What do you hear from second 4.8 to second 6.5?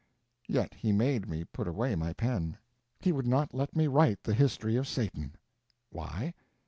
Satan. Why?